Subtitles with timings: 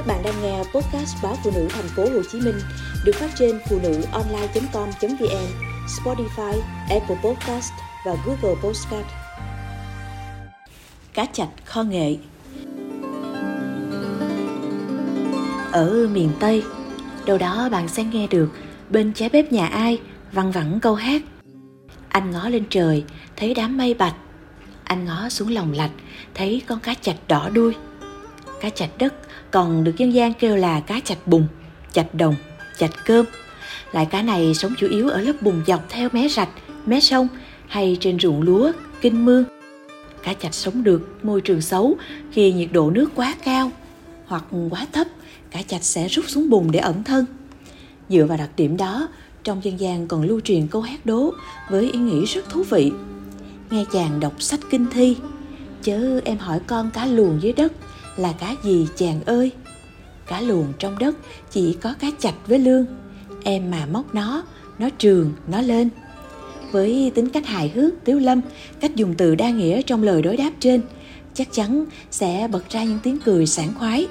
[0.00, 2.60] Các bạn đang nghe podcast báo phụ nữ thành phố Hồ Chí Minh
[3.04, 5.46] được phát trên phụ nữ online.com.vn,
[5.86, 7.72] Spotify, Apple Podcast
[8.06, 9.06] và Google Podcast.
[11.14, 12.16] Cá chạch kho nghệ
[15.72, 16.62] Ở miền Tây,
[17.26, 18.48] đâu đó bạn sẽ nghe được
[18.90, 20.00] bên trái bếp nhà ai
[20.32, 21.22] văng vẳng câu hát.
[22.08, 23.04] Anh ngó lên trời,
[23.36, 24.14] thấy đám mây bạch.
[24.84, 25.92] Anh ngó xuống lòng lạch,
[26.34, 27.74] thấy con cá chạch đỏ đuôi.
[28.60, 29.14] Cá chạch đất
[29.50, 31.46] còn được dân gian kêu là cá chạch bùn,
[31.92, 32.34] chạch đồng,
[32.78, 33.26] chạch cơm.
[33.92, 36.48] Loại cá này sống chủ yếu ở lớp bùn dọc theo mé rạch,
[36.86, 37.28] mé sông
[37.66, 39.44] hay trên ruộng lúa, kinh mương.
[40.22, 41.96] Cá chạch sống được môi trường xấu
[42.32, 43.70] khi nhiệt độ nước quá cao
[44.26, 45.06] hoặc quá thấp,
[45.50, 47.24] cá chạch sẽ rút xuống bùn để ẩn thân.
[48.08, 49.08] Dựa vào đặc điểm đó,
[49.44, 51.34] trong dân gian còn lưu truyền câu hát đố
[51.70, 52.92] với ý nghĩ rất thú vị.
[53.70, 55.16] Nghe chàng đọc sách kinh thi,
[55.82, 57.72] chớ em hỏi con cá luồn dưới đất
[58.16, 59.52] là cá gì chàng ơi?
[60.26, 61.16] Cá luồn trong đất
[61.50, 62.86] chỉ có cá chạch với lương.
[63.44, 64.42] Em mà móc nó
[64.78, 65.88] nó trường, nó lên.
[66.72, 68.40] Với tính cách hài hước, tiếu lâm,
[68.80, 70.80] cách dùng từ đa nghĩa trong lời đối đáp trên,
[71.34, 74.08] chắc chắn sẽ bật ra những tiếng cười sảng khoái.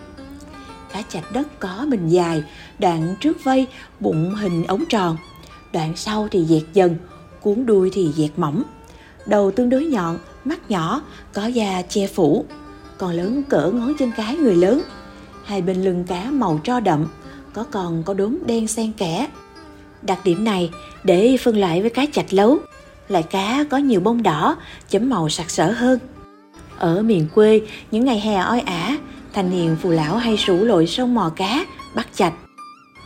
[0.94, 2.44] Cá chạch đất có mình dài,
[2.79, 3.67] đoạn trước vây,
[3.99, 5.17] bụng hình ống tròn.
[5.73, 6.95] Đoạn sau thì dẹt dần,
[7.41, 8.63] cuốn đuôi thì dẹt mỏng.
[9.25, 11.01] Đầu tương đối nhọn mắt nhỏ
[11.33, 12.45] có da che phủ
[12.97, 14.81] còn lớn cỡ ngón chân cái người lớn.
[15.45, 17.07] Hai bên lưng cá màu tro đậm,
[17.53, 19.27] có còn có đốm đen xen kẽ.
[20.01, 20.71] Đặc điểm này
[21.03, 22.57] để phân loại với cá chạch lấu,
[23.07, 24.55] loại cá có nhiều bông đỏ,
[24.89, 25.99] chấm màu sặc sỡ hơn.
[26.77, 28.97] Ở miền quê, những ngày hè oi ả,
[29.33, 32.33] thanh niên phù lão hay rủ lội sông mò cá, bắt chạch.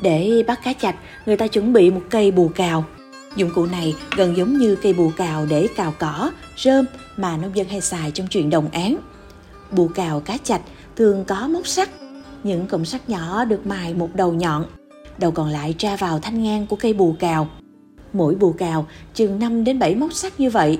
[0.01, 0.95] Để bắt cá chạch,
[1.25, 2.85] người ta chuẩn bị một cây bù cào.
[3.35, 6.85] Dụng cụ này gần giống như cây bù cào để cào cỏ, rơm
[7.17, 8.97] mà nông dân hay xài trong chuyện đồng án
[9.71, 10.61] bù cào cá chạch
[10.95, 11.89] thường có móc sắt.
[12.43, 14.65] Những cụm sắt nhỏ được mài một đầu nhọn,
[15.17, 17.47] đầu còn lại tra vào thanh ngang của cây bù cào.
[18.13, 20.79] Mỗi bù cào chừng 5 đến 7 móc sắt như vậy.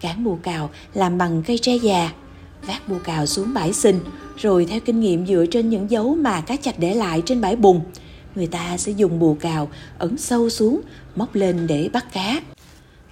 [0.00, 2.12] Cán bù cào làm bằng cây tre già,
[2.66, 4.00] vác bù cào xuống bãi sình,
[4.36, 7.56] rồi theo kinh nghiệm dựa trên những dấu mà cá chạch để lại trên bãi
[7.56, 7.80] bùn,
[8.38, 9.68] người ta sẽ dùng bù cào
[9.98, 10.80] ấn sâu xuống,
[11.16, 12.40] móc lên để bắt cá.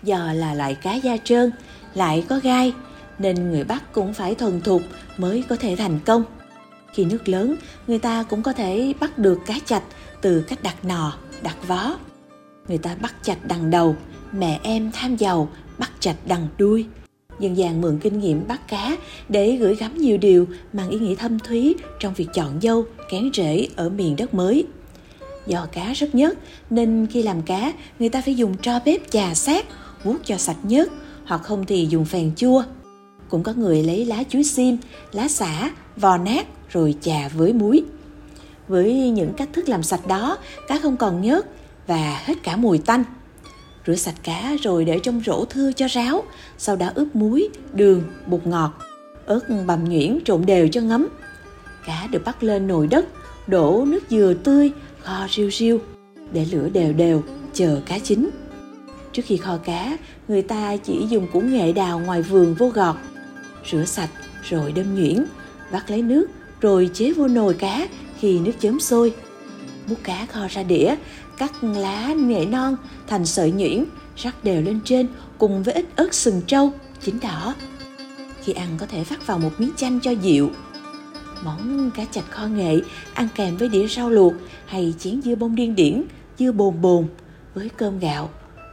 [0.03, 1.51] Do là loại cá da trơn,
[1.95, 2.73] lại có gai,
[3.19, 4.83] nên người bắt cũng phải thuần thục
[5.17, 6.25] mới có thể thành công.
[6.93, 7.57] Khi nước lớn,
[7.87, 9.83] người ta cũng có thể bắt được cá chạch
[10.21, 11.97] từ cách đặt nò, đặt vó.
[12.69, 13.97] Người ta bắt chạch đằng đầu,
[14.33, 15.49] mẹ em tham giàu,
[15.79, 16.87] bắt chạch đằng đuôi.
[17.41, 18.97] Dân gian mượn kinh nghiệm bắt cá
[19.29, 23.31] để gửi gắm nhiều điều mang ý nghĩa thâm thúy trong việc chọn dâu, kén
[23.35, 24.67] rễ ở miền đất mới.
[25.47, 26.39] Do cá rất nhớt
[26.71, 29.67] nên khi làm cá, người ta phải dùng tro bếp chà sát,
[30.05, 30.89] vuốt cho sạch nhớt,
[31.25, 32.63] hoặc không thì dùng phèn chua,
[33.29, 34.75] cũng có người lấy lá chuối xiêm,
[35.13, 37.85] lá xả, vò nát rồi chà với muối.
[38.69, 41.47] Với những cách thức làm sạch đó, cá không còn nhớt
[41.87, 43.05] và hết cả mùi tanh.
[43.87, 46.23] Rửa sạch cá rồi để trong rổ thưa cho ráo,
[46.59, 48.73] sau đó ướp muối, đường, bột ngọt,
[49.27, 51.09] ớt bằm nhuyễn trộn đều cho ngấm.
[51.87, 53.07] Cá được bắt lên nồi đất,
[53.47, 54.71] đổ nước dừa tươi,
[55.07, 55.81] kho riu riu,
[56.33, 57.23] để lửa đều đều,
[57.53, 58.31] chờ cá chín.
[59.13, 59.97] Trước khi kho cá,
[60.29, 62.97] người ta chỉ dùng củ nghệ đào ngoài vườn vô gọt,
[63.71, 64.11] rửa sạch
[64.43, 65.25] rồi đâm nhuyễn,
[65.71, 66.27] vắt lấy nước
[66.61, 67.89] rồi chế vô nồi cá
[68.21, 69.15] khi nước chớm sôi.
[69.89, 70.95] Múc cá kho ra đĩa,
[71.39, 73.85] cắt lá nghệ non thành sợi nhuyễn,
[74.17, 77.55] rắc đều lên trên cùng với ít ớt sừng trâu, chín đỏ.
[78.43, 80.51] Khi ăn có thể vắt vào một miếng chanh cho dịu.
[81.45, 82.81] Món cá chạch kho nghệ
[83.15, 84.33] ăn kèm với đĩa rau luộc
[84.67, 86.05] hay chén dưa bông điên điển,
[86.39, 87.07] dưa bồn bồn
[87.55, 88.31] với cơm gạo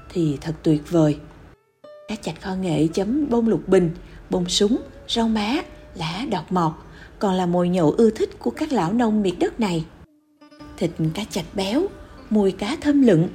[0.10, 1.18] thì thật tuyệt vời.
[2.08, 3.92] Cá chạch kho nghệ chấm bông lục bình
[4.30, 5.56] bông súng, rau má,
[5.96, 6.72] lá đọt mọt,
[7.20, 9.86] còn là mồi nhậu ưa thích của các lão nông miệt đất này.
[10.78, 11.86] Thịt cá chạch béo,
[12.30, 13.30] mùi cá thơm lựng,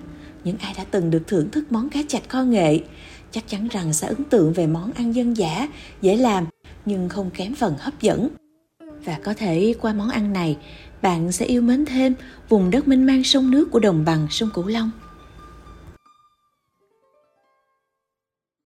[0.44, 2.80] những ai đã từng được thưởng thức món cá chạch kho nghệ
[3.30, 5.68] chắc chắn rằng sẽ ấn tượng về món ăn dân dã,
[6.00, 6.46] dễ làm
[6.86, 8.28] nhưng không kém phần hấp dẫn.
[9.04, 10.56] Và có thể qua món ăn này,
[11.02, 12.14] bạn sẽ yêu mến thêm
[12.48, 14.90] vùng đất mênh mang sông nước của đồng bằng sông Cửu Long.